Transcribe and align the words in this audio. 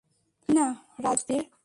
তাই 0.49 0.55
না, 0.55 0.65
রাজবীর? 1.03 1.43